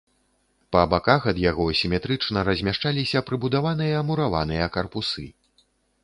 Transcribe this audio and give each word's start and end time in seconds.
Па 0.75 0.81
баках 0.91 1.25
ад 1.31 1.41
яго, 1.41 1.65
сіметрычна 1.81 2.43
размяшчаліся 2.47 3.21
прыбудаваныя 3.27 4.01
мураваныя 4.09 4.71
карпусы. 4.79 5.27